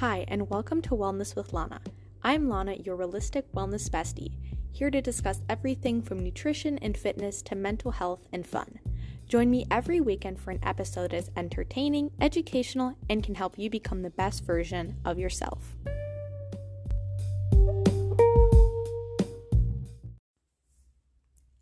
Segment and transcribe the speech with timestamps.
[0.00, 1.80] Hi, and welcome to Wellness with Lana.
[2.22, 4.36] I'm Lana, your realistic wellness bestie,
[4.70, 8.78] here to discuss everything from nutrition and fitness to mental health and fun.
[9.26, 14.02] Join me every weekend for an episode is entertaining, educational, and can help you become
[14.02, 15.78] the best version of yourself.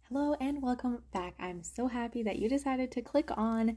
[0.09, 1.35] Hello, and welcome back.
[1.39, 3.77] I'm so happy that you decided to click on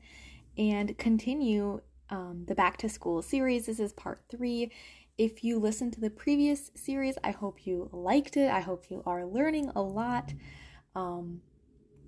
[0.58, 3.66] and continue um, the back to school series.
[3.66, 4.72] This is part three.
[5.18, 8.52] If you listened to the previous series, I hope you liked it.
[8.52, 10.34] I hope you are learning a lot.
[10.96, 11.42] Um,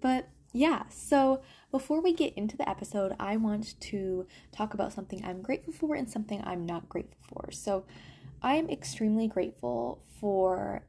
[0.01, 1.41] but yeah, so
[1.71, 5.95] before we get into the episode, I want to talk about something I'm grateful for
[5.95, 7.51] and something I'm not grateful for.
[7.51, 7.85] So
[8.41, 10.83] I'm extremely grateful for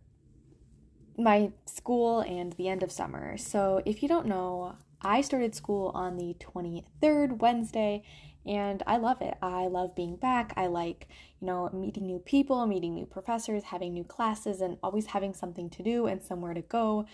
[1.18, 3.36] my school and the end of summer.
[3.36, 8.02] So if you don't know, I started school on the 23rd Wednesday
[8.46, 9.34] and I love it.
[9.42, 10.52] I love being back.
[10.56, 11.08] I like,
[11.40, 15.68] you know, meeting new people, meeting new professors, having new classes, and always having something
[15.70, 17.06] to do and somewhere to go.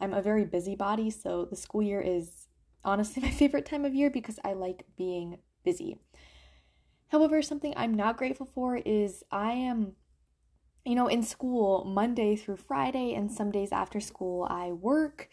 [0.00, 2.48] I'm a very busybody, so the school year is
[2.84, 5.98] honestly my favorite time of year because I like being busy.
[7.08, 9.92] However, something I'm not grateful for is I am,
[10.84, 15.28] you know, in school Monday through Friday, and some days after school I work,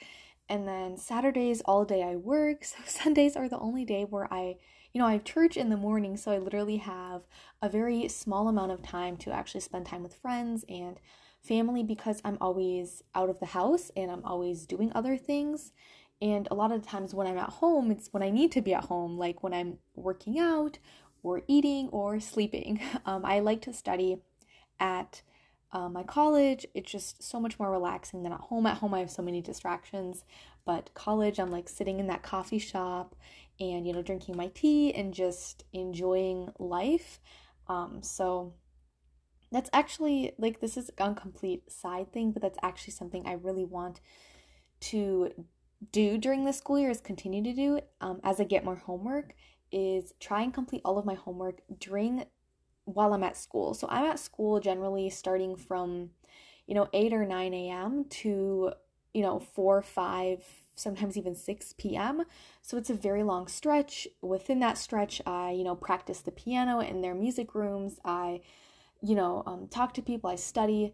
[0.48, 2.64] and then Saturdays all day I work.
[2.66, 4.58] So Sundays are the only day where I
[4.94, 7.22] you know, I have church in the morning, so I literally have
[7.62, 11.00] a very small amount of time to actually spend time with friends and
[11.42, 15.72] family because I'm always out of the house and I'm always doing other things.
[16.22, 18.62] And a lot of the times when I'm at home, it's when I need to
[18.62, 20.78] be at home, like when I'm working out
[21.24, 22.80] or eating or sleeping.
[23.06, 24.20] Um, I like to study
[24.80, 25.24] at
[25.72, 26.68] uh, my college.
[26.74, 28.68] It's just so much more relaxing than at home.
[28.68, 30.24] At home, I have so many distractions,
[30.66, 33.16] but college, I'm like sitting in that coffee shop
[33.62, 37.20] and you know drinking my tea and just enjoying life.
[37.68, 38.54] Um so
[39.52, 43.66] that's actually like this is a complete side thing but that's actually something i really
[43.66, 44.00] want
[44.80, 45.30] to
[45.92, 49.34] do during the school year is continue to do um, as i get more homework
[49.72, 52.26] is try and complete all of my homework during
[52.86, 53.74] while i'm at school.
[53.74, 56.12] So i'm at school generally starting from
[56.68, 58.72] you know 8 or 9 a.m to
[59.14, 60.44] you know 4 5
[60.82, 62.24] sometimes even 6 p.m.
[62.62, 64.08] So it's a very long stretch.
[64.22, 68.00] Within that stretch, I, you know, practice the piano in their music rooms.
[68.04, 68.42] I,
[69.02, 70.94] you know, um, talk to people, I study.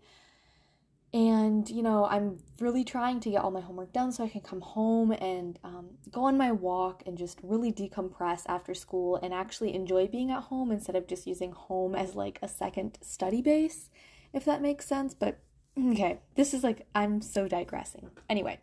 [1.13, 4.41] And, you know, I'm really trying to get all my homework done so I can
[4.41, 9.33] come home and um, go on my walk and just really decompress after school and
[9.33, 13.41] actually enjoy being at home instead of just using home as like a second study
[13.41, 13.89] base,
[14.33, 15.13] if that makes sense.
[15.13, 15.39] But
[15.79, 18.09] okay, this is like, I'm so digressing.
[18.29, 18.59] Anyway,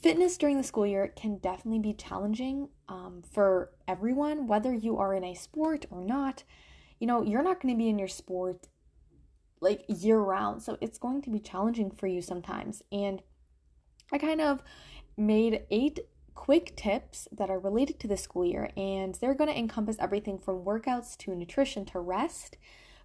[0.00, 5.12] Fitness during the school year can definitely be challenging um, for everyone, whether you are
[5.12, 6.44] in a sport or not.
[7.00, 8.68] You know, you're not going to be in your sport
[9.60, 12.82] like year round, so it's going to be challenging for you sometimes.
[12.92, 13.22] And
[14.12, 14.62] I kind of
[15.16, 15.98] made eight
[16.36, 20.38] quick tips that are related to the school year, and they're going to encompass everything
[20.38, 22.56] from workouts to nutrition to rest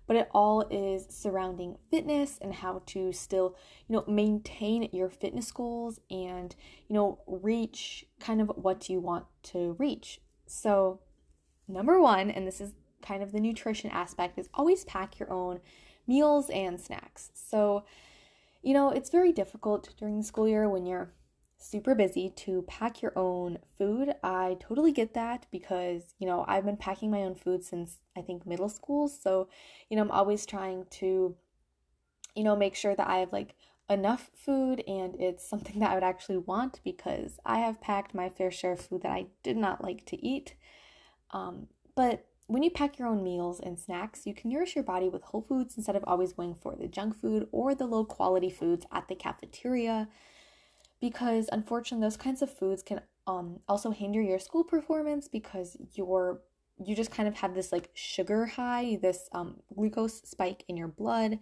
[0.08, 3.56] but it all is surrounding fitness and how to still,
[3.88, 6.56] you know, maintain your fitness goals and,
[6.88, 10.19] you know, reach kind of what you want to reach.
[10.46, 11.00] So,
[11.68, 15.59] number one, and this is kind of the nutrition aspect, is always pack your own
[16.08, 17.31] meals and snacks.
[17.34, 17.86] So,
[18.62, 21.13] you know, it's very difficult during the school year when you're
[21.63, 24.13] super busy to pack your own food.
[24.22, 28.22] I totally get that because, you know, I've been packing my own food since I
[28.22, 29.07] think middle school.
[29.07, 29.47] So,
[29.90, 31.35] you know, I'm always trying to,
[32.35, 33.56] you know, make sure that I have like
[33.90, 38.30] enough food and it's something that I would actually want because I have packed my
[38.30, 40.56] fair share of food that I did not like to eat.
[41.31, 45.07] Um, but when you pack your own meals and snacks, you can nourish your body
[45.07, 48.50] with whole foods instead of always going for the junk food or the low quality
[48.50, 50.09] foods at the cafeteria
[51.03, 56.39] because unfortunately those kinds of foods can um also hinder your school performance because you're
[56.78, 60.88] you just kind of have this like sugar high, this um glucose spike in your
[60.88, 61.39] blood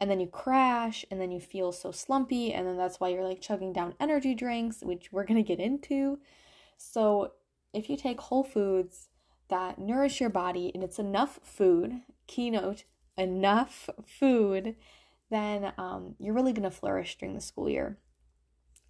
[0.00, 3.24] and then you crash and then you feel so slumpy and then that's why you're
[3.24, 6.18] like chugging down energy drinks which we're going to get into.
[6.76, 7.32] So,
[7.72, 9.08] if you take whole foods
[9.48, 12.84] that nourish your body and it's enough food, keynote,
[13.16, 14.76] enough food,
[15.30, 17.96] then um, you're really going to flourish during the school year.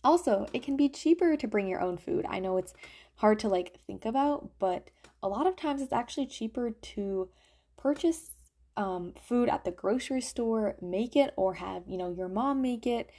[0.02, 2.24] Also, it can be cheaper to bring your own food.
[2.28, 2.74] I know it's
[3.16, 4.88] hard to like think about, but
[5.22, 7.28] a lot of times it's actually cheaper to
[7.76, 8.30] purchase
[8.76, 12.86] um, food at the grocery store, make it, or have you know your mom make
[12.86, 13.10] it.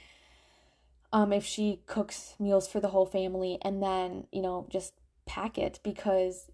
[1.12, 4.94] Um, if she cooks meals for the whole family, and then you know just
[5.26, 6.50] pack it because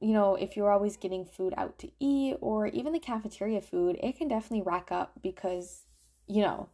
[0.00, 3.98] you know, if you're always getting food out to eat or even the cafeteria food,
[4.02, 5.84] it can definitely rack up because,
[6.26, 6.68] you know,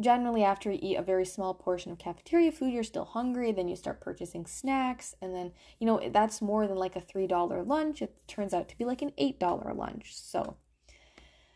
[0.00, 3.68] generally after you eat a very small portion of cafeteria food you're still hungry then
[3.68, 8.02] you start purchasing snacks and then you know that's more than like a $3 lunch.
[8.02, 10.14] It turns out to be like an $8 lunch.
[10.14, 10.56] So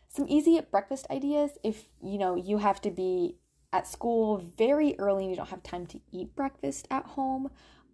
[0.07, 1.51] some easy breakfast ideas.
[1.63, 3.37] If you know you have to be
[3.73, 7.49] at school very early and you don't have time to eat breakfast at home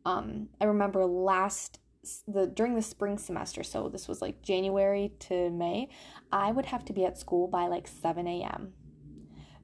[0.05, 1.79] um, i remember last
[2.27, 5.89] the during the spring semester so this was like january to may
[6.31, 8.73] i would have to be at school by like 7 a.m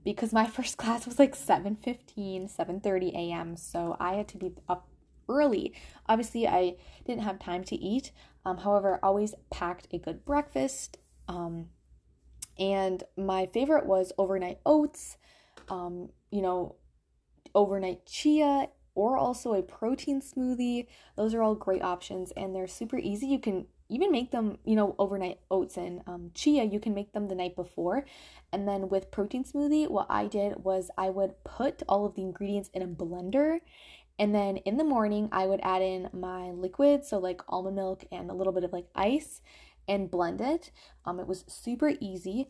[0.04, 3.56] because my first class was like 7:15, 7:30 a.m.
[3.58, 4.88] So I had to be up
[5.30, 5.74] early.
[6.08, 8.12] Obviously, I didn't have time to eat.
[8.46, 10.98] Um, however, I always packed a good breakfast.
[11.28, 11.70] Um,
[12.60, 15.18] and my favorite was overnight oats,
[15.70, 16.76] um, you know,
[17.56, 20.88] overnight chia, or also a protein smoothie.
[21.16, 23.28] Those are all great options and they're super easy.
[23.28, 27.14] You can even make them, you know, overnight oats and um, chia, you can make
[27.14, 28.06] them the night before.
[28.52, 32.22] And then with protein smoothie, what I did was I would put all of the
[32.22, 33.60] ingredients in a blender.
[34.20, 38.06] And then in the morning, I would add in my liquid, so like almond milk
[38.12, 39.42] and a little bit of like ice,
[39.88, 40.72] and blend it.
[41.06, 42.50] Um, it was super easy.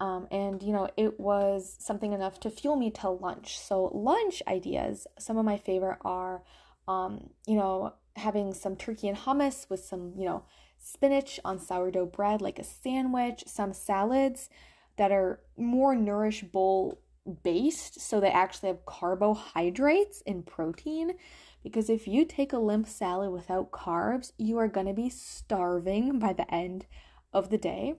[0.00, 3.58] Um, and you know, it was something enough to fuel me till lunch.
[3.58, 6.42] So, lunch ideas, some of my favorite are,
[6.88, 10.44] um, you know, having some turkey and hummus with some, you know,
[10.84, 14.50] spinach on sourdough bread like a sandwich, some salads
[14.96, 17.00] that are more nourish bowl
[17.42, 21.14] based so they actually have carbohydrates and protein
[21.62, 26.18] because if you take a limp salad without carbs, you are going to be starving
[26.18, 26.86] by the end
[27.32, 27.94] of the day.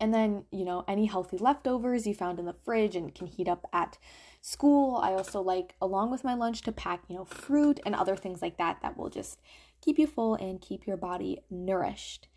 [0.00, 3.46] And then, you know, any healthy leftovers you found in the fridge and can heat
[3.46, 3.98] up at
[4.40, 4.96] school.
[4.96, 8.40] I also like, along with my lunch, to pack, you know, fruit and other things
[8.40, 9.38] like that that will just
[9.86, 12.28] keep you full and keep your body nourished.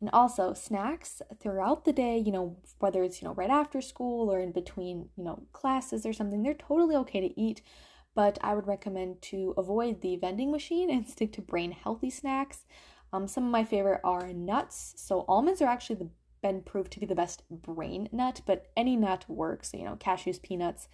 [0.00, 4.30] And also snacks throughout the day, you know, whether it's, you know, right after school
[4.32, 7.62] or in between, you know, classes or something, they're totally okay to eat.
[8.14, 12.64] But I would recommend to avoid the vending machine and stick to brain healthy snacks.
[13.12, 14.94] Um, some of my favorite are nuts.
[14.96, 16.10] So almonds are actually the,
[16.42, 19.72] been proved to be the best brain nut, but any nut works.
[19.72, 20.88] You know, cashews, peanuts.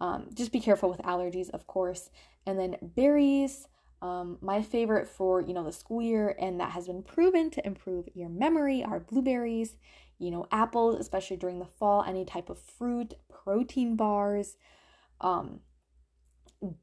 [0.00, 2.10] Um, just be careful with allergies, of course.
[2.44, 3.68] And then berries,
[4.02, 7.64] um, my favorite for you know the school year and that has been proven to
[7.64, 9.76] improve your memory are blueberries,
[10.18, 14.56] you know apples, especially during the fall, any type of fruit, protein bars,
[15.20, 15.60] um,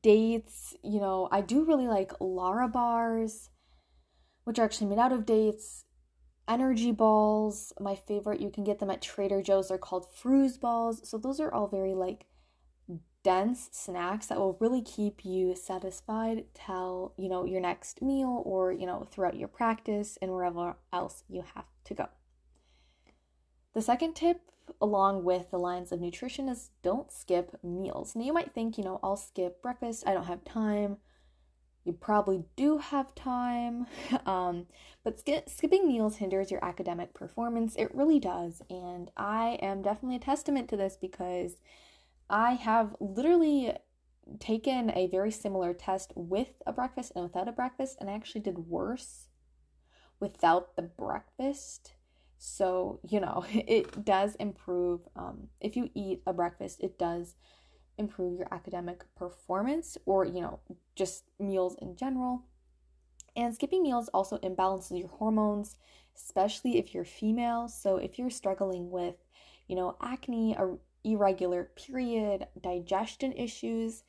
[0.01, 0.77] dates.
[0.81, 3.49] You know I do really like Lara bars,
[4.45, 5.83] which are actually made out of dates.
[6.47, 8.41] Energy balls, my favorite.
[8.41, 9.67] You can get them at Trader Joe's.
[9.67, 11.07] They're called Fruz balls.
[11.07, 12.25] So those are all very like
[13.29, 18.71] dense snacks that will really keep you satisfied till you know your next meal or
[18.71, 22.07] you know throughout your practice and wherever else you have to go.
[23.75, 24.41] The second tip
[24.81, 28.15] along with the lines of nutrition is don't skip meals.
[28.15, 30.97] Now you might think you know i'll skip breakfast i don't have time.
[31.85, 33.85] You probably do have time
[34.25, 34.65] um,
[35.03, 37.75] but sk- skipping meals hinders your academic performance.
[37.75, 41.57] It really does and i am definitely a testament to this because
[42.29, 43.73] I have literally
[44.39, 48.41] taken a very similar test with a breakfast and without a breakfast, and I actually
[48.41, 49.29] did worse
[50.19, 51.93] without the breakfast.
[52.37, 55.01] So, you know, it does improve.
[55.15, 57.35] Um, if you eat a breakfast, it does
[57.97, 60.59] improve your academic performance or, you know,
[60.95, 62.43] just meals in general.
[63.35, 65.77] And skipping meals also imbalances your hormones,
[66.15, 67.67] especially if you're female.
[67.67, 69.15] So, if you're struggling with,
[69.67, 74.03] you know, acne, or irregular period, digestion issues,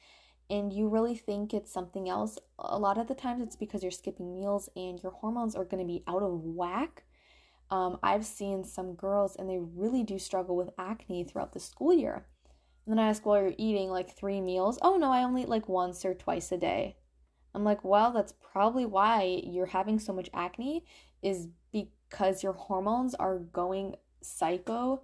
[0.51, 3.93] and you really think it's something else, a lot of the times it's because you're
[3.93, 7.05] skipping meals and your hormones are going to be out of whack.
[7.71, 11.95] Um, I've seen some girls and they really do struggle with acne throughout the school
[11.95, 12.27] year.
[12.85, 14.77] And then I ask, well, you're eating like three meals.
[14.83, 16.97] Oh, no, I only eat like once or twice a day.
[17.55, 20.85] I'm like, well, that's probably why you're having so much acne,
[21.23, 25.03] is because your hormones are going psycho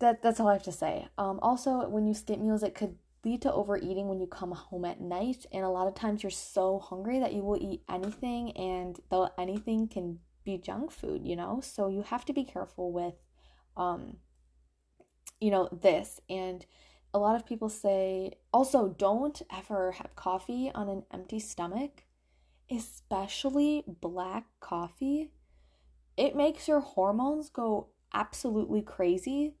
[0.00, 1.06] that that's all I have to say.
[1.16, 4.84] Um, also, when you skip meals, it could lead to overeating when you come home
[4.84, 8.52] at night, and a lot of times you're so hungry that you will eat anything,
[8.56, 11.60] and though anything can be junk food, you know.
[11.62, 13.14] So you have to be careful with,
[13.76, 14.16] um,
[15.38, 16.20] you know, this.
[16.28, 16.64] And
[17.12, 22.04] a lot of people say also don't ever have coffee on an empty stomach,
[22.70, 25.30] especially black coffee.
[26.16, 29.54] It makes your hormones go absolutely crazy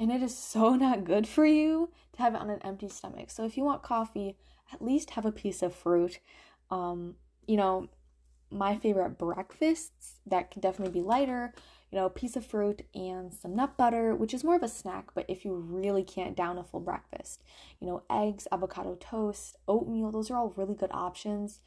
[0.00, 3.30] and it is so not good for you to have it on an empty stomach.
[3.30, 4.36] So if you want coffee,
[4.72, 6.18] at least have a piece of fruit.
[6.70, 7.16] Um,
[7.46, 7.88] you know,
[8.50, 11.52] my favorite breakfasts that can definitely be lighter,
[11.90, 14.68] you know, a piece of fruit and some nut butter, which is more of a
[14.68, 17.42] snack, but if you really can't down a full breakfast,
[17.80, 21.60] you know, eggs, avocado toast, oatmeal, those are all really good options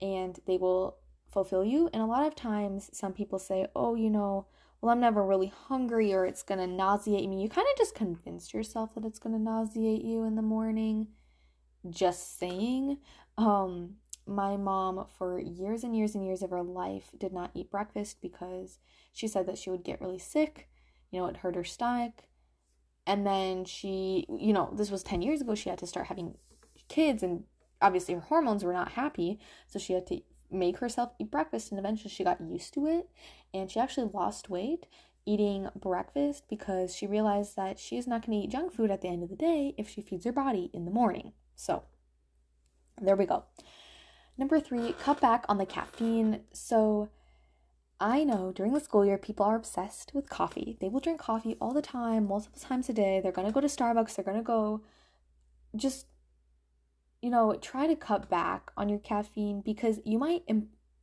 [0.00, 0.96] and they will
[1.30, 1.90] fulfill you.
[1.92, 4.46] And a lot of times, some people say, oh, you know,
[4.80, 7.42] well, I'm never really hungry or it's going to nauseate me.
[7.42, 11.08] You kind of just convinced yourself that it's going to nauseate you in the morning.
[11.88, 12.98] Just saying.
[13.36, 17.70] Um, my mom, for years and years and years of her life, did not eat
[17.70, 18.78] breakfast because
[19.12, 20.68] she said that she would get really sick.
[21.10, 22.24] You know, it hurt her stomach.
[23.06, 26.34] And then she, you know, this was 10 years ago, she had to start having
[26.88, 27.44] kids, and
[27.80, 29.40] obviously her hormones were not happy.
[29.66, 33.08] So she had to make herself eat breakfast, and eventually she got used to it.
[33.52, 34.86] And she actually lost weight
[35.26, 39.02] eating breakfast because she realized that she is not going to eat junk food at
[39.02, 41.32] the end of the day if she feeds her body in the morning.
[41.54, 41.84] So,
[43.00, 43.44] there we go.
[44.38, 46.40] Number three, cut back on the caffeine.
[46.52, 47.10] So,
[48.00, 50.78] I know during the school year, people are obsessed with coffee.
[50.80, 53.20] They will drink coffee all the time, multiple times a day.
[53.20, 54.14] They're going to go to Starbucks.
[54.14, 54.82] They're going to go
[55.76, 56.06] just,
[57.20, 60.44] you know, try to cut back on your caffeine because you might,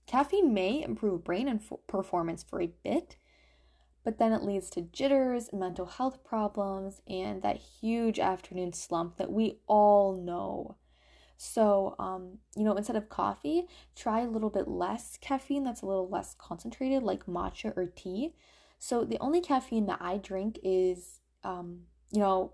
[0.07, 3.17] caffeine may improve brain and performance for a bit,
[4.03, 9.31] but then it leads to jitters, mental health problems, and that huge afternoon slump that
[9.31, 10.77] we all know.
[11.38, 15.86] So, um, you know, instead of coffee, try a little bit less caffeine that's a
[15.86, 18.34] little less concentrated, like matcha or tea.
[18.79, 21.81] So, the only caffeine that I drink is, um,
[22.12, 22.53] you know,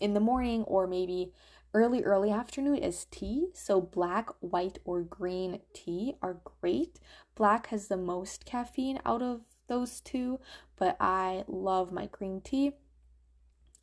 [0.00, 1.32] in the morning or maybe
[1.74, 3.48] early, early afternoon is tea.
[3.54, 6.98] So, black, white, or green tea are great.
[7.34, 10.40] Black has the most caffeine out of those two,
[10.76, 12.72] but I love my green tea.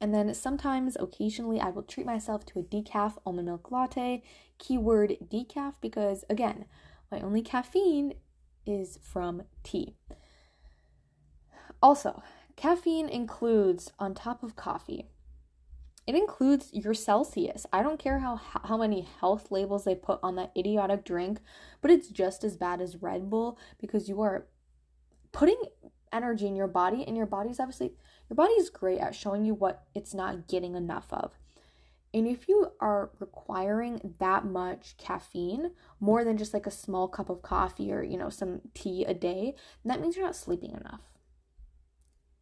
[0.01, 4.23] And then sometimes, occasionally, I will treat myself to a decaf almond milk latte.
[4.57, 6.65] Keyword decaf because, again,
[7.11, 8.13] my only caffeine
[8.65, 9.95] is from tea.
[11.81, 12.21] Also,
[12.55, 15.09] caffeine includes, on top of coffee,
[16.07, 17.65] it includes your Celsius.
[17.73, 21.39] I don't care how how many health labels they put on that idiotic drink,
[21.81, 24.47] but it's just as bad as Red Bull because you are
[25.31, 25.61] putting
[26.13, 27.91] energy in your body and your body's obviously
[28.29, 31.33] your body is great at showing you what it's not getting enough of.
[32.13, 37.29] And if you are requiring that much caffeine, more than just like a small cup
[37.29, 41.01] of coffee or, you know, some tea a day, that means you're not sleeping enough.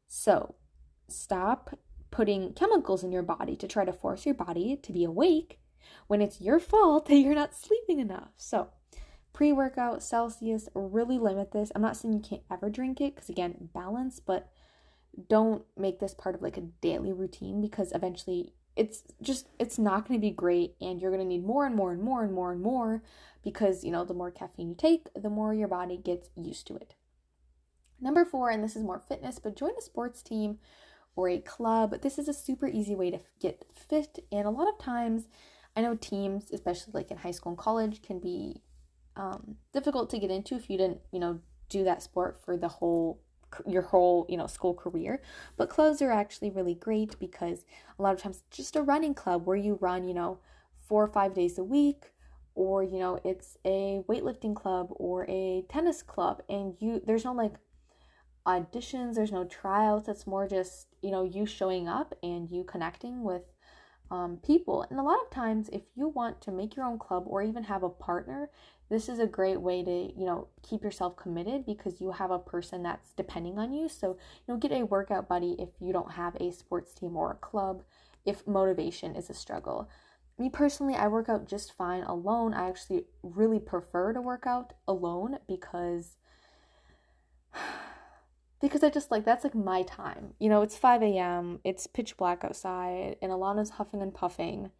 [0.07, 0.53] So,
[1.09, 1.75] stop
[2.13, 5.59] putting chemicals in your body to try to force your body to be awake
[6.05, 8.29] when it's your fault that you're not sleeping enough.
[8.37, 8.69] So,
[9.33, 11.71] pre workout, Celsius, really limit this.
[11.73, 14.47] I'm not saying you can't ever drink it because, again, balance, but
[15.27, 20.07] don't make this part of like a daily routine because eventually it's just it's not
[20.07, 22.33] going to be great and you're going to need more and more and more and
[22.33, 23.03] more and more
[23.43, 26.75] because you know the more caffeine you take the more your body gets used to
[26.75, 26.95] it
[28.01, 30.57] number four and this is more fitness but join a sports team
[31.15, 34.67] or a club this is a super easy way to get fit and a lot
[34.67, 35.27] of times
[35.75, 38.61] i know teams especially like in high school and college can be
[39.15, 41.39] um, difficult to get into if you didn't you know
[41.69, 43.19] do that sport for the whole
[43.67, 45.21] your whole you know school career.
[45.57, 47.65] But clubs are actually really great because
[47.97, 50.39] a lot of times just a running club where you run you know
[50.87, 52.11] four or five days a week
[52.55, 57.33] or you know it's a weightlifting club or a tennis club and you there's no
[57.33, 57.53] like
[58.45, 59.15] auditions.
[59.15, 63.43] There's no tryouts it's more just you know you showing up and you connecting with
[64.11, 64.85] um, people.
[64.89, 67.63] And a lot of times if you want to make your own club or even
[67.63, 68.49] have a partner
[68.89, 72.37] this is a great way to you know keep yourself committed because you have a
[72.37, 73.89] person that's depending on you.
[73.89, 77.31] So you know get a workout buddy if you don't have a sports team or
[77.31, 77.83] a club
[78.25, 79.89] if motivation is a struggle.
[80.39, 82.53] Me personally i work out just fine alone.
[82.53, 86.17] I actually really prefer to work out alone because
[88.63, 92.17] because i just like that's like my time you know it's 5 a.m it's pitch
[92.17, 94.71] black outside and alana's huffing and puffing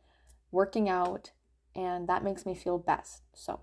[0.51, 1.31] working out
[1.75, 3.59] and that makes me feel best so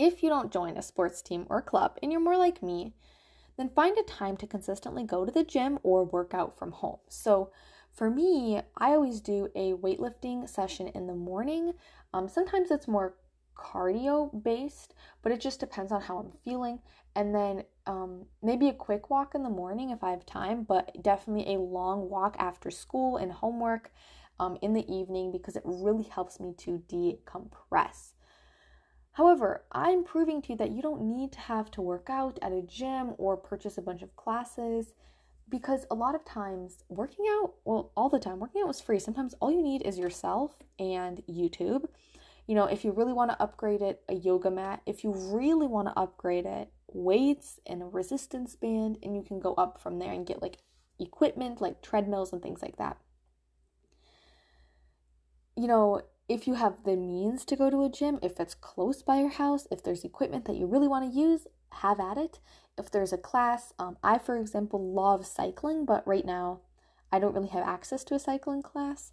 [0.00, 2.94] if you don't join a sports team or club and you're more like me,
[3.58, 6.98] then find a time to consistently go to the gym or work out from home.
[7.08, 7.50] So,
[7.92, 11.72] for me, I always do a weightlifting session in the morning.
[12.14, 13.16] Um, sometimes it's more
[13.56, 16.78] cardio based, but it just depends on how I'm feeling.
[17.16, 21.02] And then um, maybe a quick walk in the morning if I have time, but
[21.02, 23.90] definitely a long walk after school and homework
[24.38, 28.12] um, in the evening because it really helps me to decompress.
[29.12, 32.52] However, I'm proving to you that you don't need to have to work out at
[32.52, 34.94] a gym or purchase a bunch of classes
[35.48, 39.00] because a lot of times working out, well, all the time, working out was free.
[39.00, 41.86] Sometimes all you need is yourself and YouTube.
[42.50, 44.82] You know, if you really want to upgrade it, a yoga mat.
[44.84, 49.38] If you really want to upgrade it, weights and a resistance band, and you can
[49.38, 50.56] go up from there and get like
[50.98, 52.96] equipment like treadmills and things like that.
[55.56, 59.00] You know, if you have the means to go to a gym, if it's close
[59.00, 62.40] by your house, if there's equipment that you really want to use, have at it.
[62.76, 66.62] If there's a class, um, I, for example, love cycling, but right now
[67.12, 69.12] I don't really have access to a cycling class.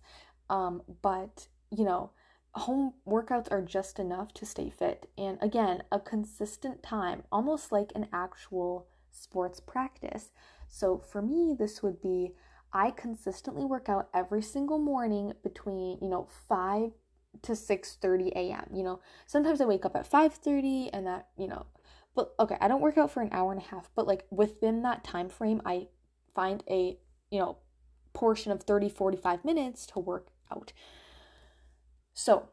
[0.49, 2.09] Um, but, you know,
[2.57, 5.09] home workouts are just enough to stay fit.
[5.17, 10.31] And again, a consistent time, almost like an actual sports practice.
[10.67, 12.33] So for me, this would be
[12.73, 16.91] I consistently work out every single morning between, you know, 5
[17.43, 18.69] to 6:30 a.m.
[18.73, 21.65] You know, sometimes I wake up at 5:30 and that, you know,
[22.15, 24.81] but okay, I don't work out for an hour and a half, but like within
[24.83, 25.87] that time frame, I
[26.33, 26.97] find a,
[27.29, 27.57] you know,
[28.13, 30.73] portion of 30 45 minutes to work out.
[32.17, 32.49] So,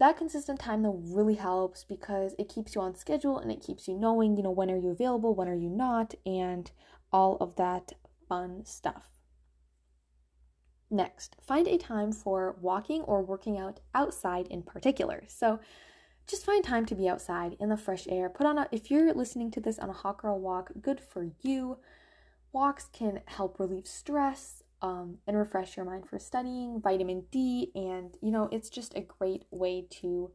[0.00, 3.86] that consistent time though really helps because it keeps you on schedule and it keeps
[3.86, 6.70] you knowing, you know, when are you available, when are you not, and
[7.12, 7.92] all of that
[8.30, 9.10] fun stuff.
[10.90, 15.24] Next, find a time for walking or working out outside in particular.
[15.28, 15.60] So,
[16.26, 18.30] just find time to be outside in the fresh air.
[18.30, 21.28] Put on a, if you're listening to this on a hot girl walk, good for
[21.42, 21.76] you.
[22.52, 28.16] Walks can help relieve stress, um, and refresh your mind for studying, vitamin D, and
[28.22, 30.30] you know, it's just a great way to,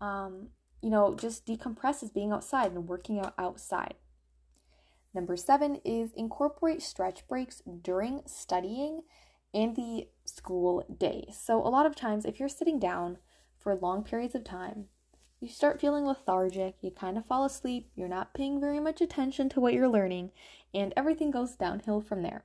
[0.00, 0.48] um,
[0.80, 3.94] you know, just decompress as being outside and working out outside.
[5.14, 9.02] Number seven is incorporate stretch breaks during studying
[9.52, 11.26] and the school day.
[11.32, 13.18] So, a lot of times, if you're sitting down
[13.58, 14.86] for long periods of time,
[15.38, 19.48] you start feeling lethargic, you kind of fall asleep, you're not paying very much attention
[19.50, 20.30] to what you're learning,
[20.72, 22.44] and everything goes downhill from there.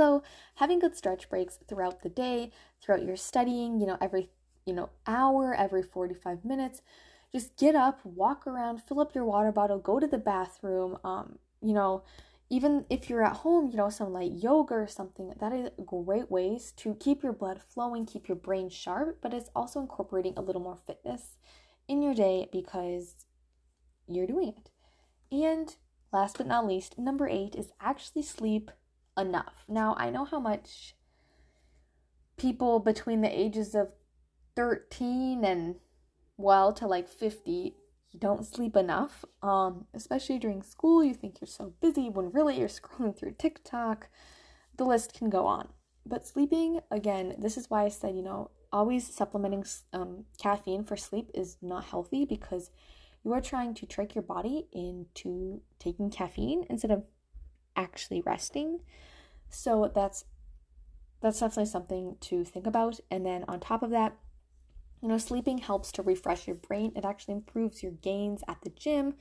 [0.00, 0.22] So,
[0.54, 4.30] having good stretch breaks throughout the day, throughout your studying, you know, every,
[4.64, 6.80] you know, hour, every 45 minutes,
[7.30, 11.38] just get up, walk around, fill up your water bottle, go to the bathroom, um,
[11.60, 12.02] you know,
[12.48, 16.30] even if you're at home, you know, some light yoga or something, that is great
[16.30, 20.40] ways to keep your blood flowing, keep your brain sharp, but it's also incorporating a
[20.40, 21.36] little more fitness
[21.88, 23.26] in your day because
[24.08, 24.70] you're doing it.
[25.30, 25.76] And
[26.10, 28.70] last but not least, number eight is actually sleep
[29.18, 29.64] enough.
[29.68, 30.94] Now, I know how much
[32.36, 33.92] people between the ages of
[34.56, 35.76] 13 and
[36.36, 37.76] well to like 50
[38.12, 42.58] you don't sleep enough um especially during school you think you're so busy when really
[42.58, 44.08] you're scrolling through TikTok
[44.76, 45.68] the list can go on
[46.06, 50.96] but sleeping again this is why I said you know always supplementing um, caffeine for
[50.96, 52.70] sleep is not healthy because
[53.24, 57.06] you are trying to trick your body into taking caffeine instead of
[57.76, 58.80] actually resting
[59.50, 60.24] so that's
[61.20, 62.98] that's definitely something to think about.
[63.10, 64.16] And then on top of that,
[65.02, 66.92] you know, sleeping helps to refresh your brain.
[66.96, 69.14] It actually improves your gains at the gym.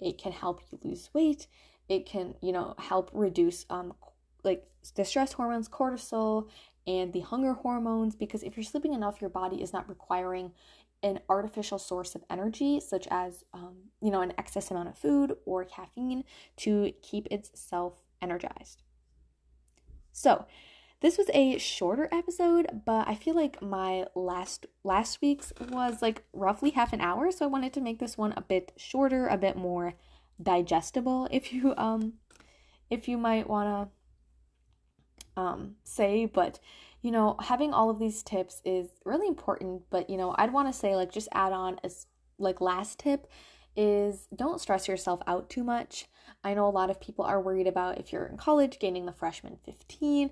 [0.00, 1.46] It can help you lose weight.
[1.88, 3.94] It can, you know, help reduce um
[4.42, 6.48] like the stress hormones, cortisol,
[6.86, 10.52] and the hunger hormones because if you're sleeping enough, your body is not requiring
[11.04, 15.36] an artificial source of energy, such as, um, you know, an excess amount of food
[15.44, 16.24] or caffeine
[16.56, 18.82] to keep itself energized.
[20.10, 20.46] So,
[21.00, 26.22] this was a shorter episode, but I feel like my last last week's was like
[26.32, 29.36] roughly half an hour, so I wanted to make this one a bit shorter, a
[29.36, 29.94] bit more
[30.42, 32.14] digestible if you um
[32.88, 33.90] if you might want
[35.36, 36.58] to um say, but
[37.04, 40.72] you know, having all of these tips is really important, but you know, I'd want
[40.72, 42.06] to say like just add on as
[42.38, 43.30] like last tip
[43.76, 46.06] is don't stress yourself out too much.
[46.42, 49.12] I know a lot of people are worried about if you're in college gaining the
[49.12, 50.30] freshman 15.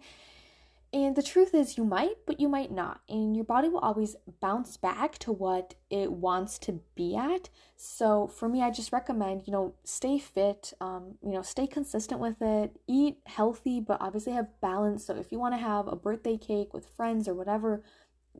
[0.94, 3.00] And the truth is, you might, but you might not.
[3.08, 7.48] And your body will always bounce back to what it wants to be at.
[7.76, 12.20] So for me, I just recommend, you know, stay fit, um, you know, stay consistent
[12.20, 15.06] with it, eat healthy, but obviously have balance.
[15.06, 17.82] So if you want to have a birthday cake with friends or whatever,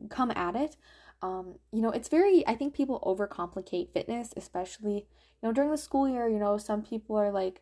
[0.09, 0.77] come at it.
[1.23, 5.07] Um, you know, it's very, I think people overcomplicate fitness, especially
[5.43, 7.61] you know, during the school year, you know, some people are like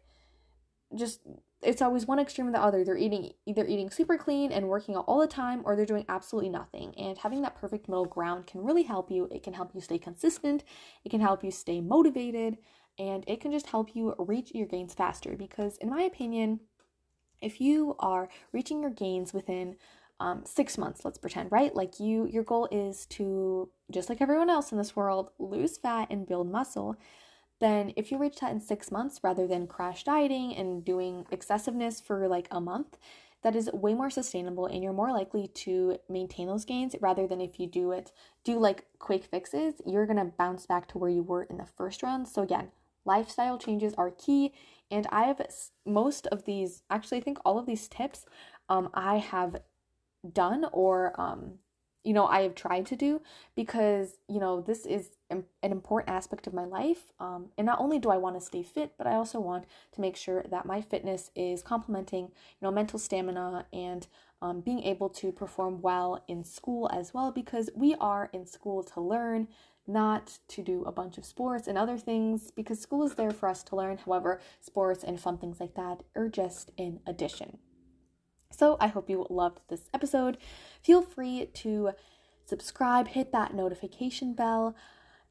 [0.95, 1.21] just
[1.63, 2.83] it's always one extreme or the other.
[2.83, 6.05] They're eating either eating super clean and working out all the time or they're doing
[6.09, 6.93] absolutely nothing.
[6.97, 9.27] And having that perfect middle ground can really help you.
[9.31, 10.63] It can help you stay consistent,
[11.03, 12.57] it can help you stay motivated,
[12.97, 16.61] and it can just help you reach your gains faster because in my opinion,
[17.41, 19.75] if you are reaching your gains within
[20.19, 24.51] um, six months let's pretend right like you your goal is to just like everyone
[24.51, 26.95] else in this world lose fat and build muscle
[27.61, 32.01] then if you reach that in six months rather than crash dieting and doing excessiveness
[32.01, 32.97] for like a month,
[33.41, 37.41] that is way more sustainable and you're more likely to maintain those gains rather than
[37.41, 38.11] if you do it
[38.43, 42.03] do like quick fixes you're to bounce back to where you were in the first
[42.03, 42.27] round.
[42.27, 42.71] So again
[43.03, 44.53] lifestyle changes are key.
[44.89, 45.41] And i have
[45.85, 48.25] most of these actually i think all of these tips
[48.69, 49.57] um, i have
[50.33, 51.53] done or um,
[52.03, 53.21] you know i have tried to do
[53.55, 57.99] because you know this is an important aspect of my life um, and not only
[57.99, 60.81] do i want to stay fit but i also want to make sure that my
[60.81, 64.07] fitness is complementing you know mental stamina and
[64.41, 68.83] um, being able to perform well in school as well because we are in school
[68.83, 69.47] to learn
[69.87, 73.49] not to do a bunch of sports and other things because school is there for
[73.49, 73.97] us to learn.
[73.97, 77.57] However sports and fun things like that are just in addition
[78.51, 80.37] so I hope you loved this episode.
[80.83, 81.91] Feel free to
[82.45, 84.75] subscribe, hit that notification bell,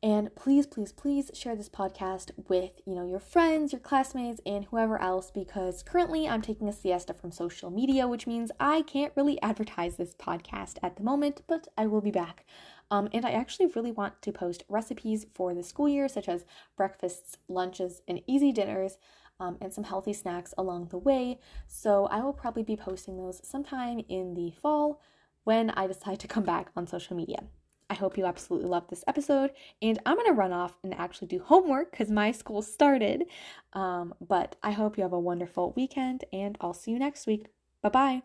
[0.02, 4.64] and please, please, please share this podcast with, you know, your friends, your classmates, and
[4.64, 9.12] whoever else because currently I'm taking a siesta from social media, which means I can't
[9.14, 12.46] really advertise this podcast at the moment, but I will be back.
[12.90, 16.46] Um, and I actually really want to post recipes for the school year, such as
[16.78, 18.96] breakfasts, lunches, and easy dinners
[19.40, 21.40] um, and some healthy snacks along the way.
[21.66, 25.00] So I will probably be posting those sometime in the fall
[25.44, 27.42] when I decide to come back on social media.
[27.88, 29.50] I hope you absolutely loved this episode,
[29.82, 33.24] and I'm gonna run off and actually do homework because my school started.
[33.72, 37.46] Um, but I hope you have a wonderful weekend, and I'll see you next week.
[37.82, 38.22] Bye bye.